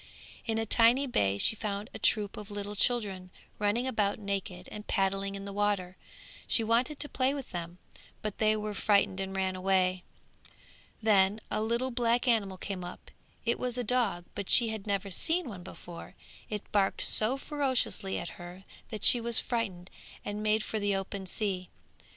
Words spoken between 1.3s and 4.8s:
she found a troop of little children running about naked